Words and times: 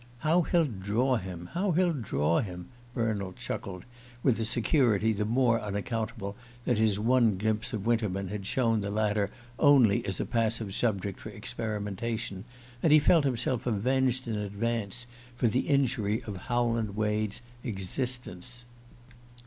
"How 0.21 0.41
he'll 0.41 0.65
draw 0.65 1.17
him 1.17 1.49
how 1.53 1.73
he'll 1.73 1.93
draw 1.93 2.39
him!" 2.39 2.69
Bernald 2.95 3.35
chuckled, 3.35 3.85
with 4.23 4.39
a 4.39 4.45
security 4.45 5.13
the 5.13 5.25
more 5.25 5.61
unaccountable 5.61 6.35
that 6.65 6.79
his 6.79 6.97
one 6.99 7.37
glimpse 7.37 7.71
of 7.71 7.85
Winterman 7.85 8.29
had 8.29 8.47
shown 8.47 8.79
the 8.79 8.89
latter 8.89 9.29
only 9.59 10.03
as 10.07 10.19
a 10.19 10.25
passive 10.25 10.73
subject 10.73 11.19
for 11.19 11.29
experimentation; 11.29 12.45
and 12.81 12.91
he 12.91 12.97
felt 12.97 13.25
himself 13.25 13.67
avenged 13.67 14.27
in 14.27 14.37
advance 14.39 15.05
for 15.35 15.47
the 15.47 15.67
injury 15.67 16.23
of 16.23 16.35
Howland 16.35 16.95
Wade's 16.95 17.43
existence. 17.63 18.65